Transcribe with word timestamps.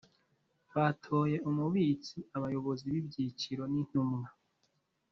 batoye 0.75 1.37
Umubitsi 1.49 2.17
abayobozi 2.37 2.83
b 2.93 2.95
ibyiciro 3.01 3.63
n 3.71 3.73
intumwa 3.81 4.27